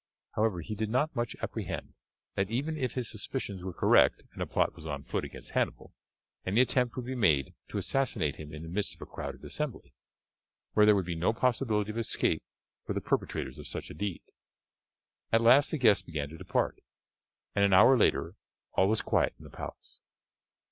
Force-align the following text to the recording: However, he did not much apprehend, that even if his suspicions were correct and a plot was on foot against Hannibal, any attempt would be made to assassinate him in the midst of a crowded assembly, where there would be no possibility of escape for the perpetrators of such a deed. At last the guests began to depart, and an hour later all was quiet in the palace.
However, 0.31 0.61
he 0.61 0.73
did 0.73 0.89
not 0.89 1.15
much 1.15 1.35
apprehend, 1.43 1.93
that 2.33 2.49
even 2.49 2.75
if 2.75 2.93
his 2.93 3.07
suspicions 3.07 3.63
were 3.63 3.71
correct 3.71 4.23
and 4.33 4.41
a 4.41 4.47
plot 4.47 4.75
was 4.75 4.83
on 4.83 5.03
foot 5.03 5.23
against 5.23 5.51
Hannibal, 5.51 5.93
any 6.43 6.59
attempt 6.61 6.95
would 6.95 7.05
be 7.05 7.13
made 7.13 7.53
to 7.69 7.77
assassinate 7.77 8.37
him 8.37 8.51
in 8.51 8.63
the 8.63 8.67
midst 8.69 8.95
of 8.95 9.01
a 9.03 9.05
crowded 9.05 9.43
assembly, 9.45 9.93
where 10.73 10.87
there 10.87 10.95
would 10.95 11.05
be 11.05 11.13
no 11.13 11.33
possibility 11.33 11.91
of 11.91 11.99
escape 11.99 12.41
for 12.83 12.93
the 12.93 12.99
perpetrators 12.99 13.59
of 13.59 13.67
such 13.67 13.91
a 13.91 13.93
deed. 13.93 14.23
At 15.31 15.41
last 15.41 15.69
the 15.69 15.77
guests 15.77 16.01
began 16.01 16.29
to 16.29 16.37
depart, 16.39 16.81
and 17.53 17.63
an 17.63 17.71
hour 17.73 17.95
later 17.95 18.33
all 18.73 18.89
was 18.89 19.03
quiet 19.03 19.35
in 19.37 19.43
the 19.43 19.51
palace. 19.51 20.01